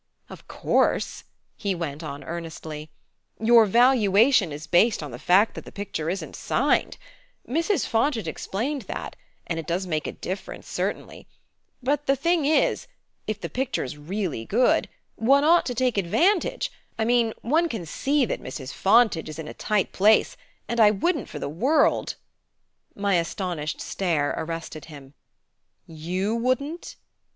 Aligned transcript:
"Of 0.31 0.47
course," 0.47 1.25
he 1.55 1.75
went 1.75 2.01
on 2.01 2.23
earnestly, 2.23 2.89
"your 3.39 3.67
valuation 3.67 4.51
is 4.51 4.65
based 4.65 5.03
on 5.03 5.11
the 5.11 5.19
fact 5.19 5.53
that 5.53 5.63
the 5.63 5.71
picture 5.71 6.09
isn't 6.09 6.35
signed 6.35 6.97
Mrs. 7.47 7.85
Fontage 7.85 8.27
explained 8.27 8.81
that; 8.87 9.15
and 9.45 9.59
it 9.59 9.67
does 9.67 9.85
make 9.85 10.07
a 10.07 10.11
difference, 10.11 10.67
certainly. 10.67 11.27
But 11.83 12.07
the 12.07 12.15
thing 12.15 12.45
is 12.45 12.87
if 13.27 13.39
the 13.39 13.47
picture's 13.47 13.95
really 13.95 14.43
good 14.43 14.89
ought 15.19 15.23
one 15.43 15.63
to 15.65 15.75
take 15.75 15.99
advantage? 15.99 16.71
I 16.97 17.05
mean 17.05 17.31
one 17.43 17.69
can 17.69 17.85
see 17.85 18.25
that 18.25 18.41
Mrs. 18.41 18.73
Fontage 18.73 19.29
is 19.29 19.37
in 19.37 19.47
a 19.47 19.53
tight 19.53 19.91
place, 19.91 20.35
and 20.67 20.79
I 20.79 20.89
wouldn't 20.89 21.29
for 21.29 21.37
the 21.37 21.47
world" 21.47 22.15
My 23.05 23.17
astonished 23.19 23.79
stare 23.81 24.33
arrested 24.35 24.85
him. 24.85 25.13
"You 25.85 26.33
wouldn't 26.35 26.95